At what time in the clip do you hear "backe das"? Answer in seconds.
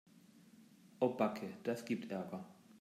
1.13-1.85